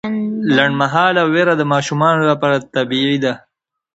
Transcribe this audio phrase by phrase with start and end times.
[0.55, 3.33] لنډمهاله ویره د ماشومانو لپاره طبیعي ده.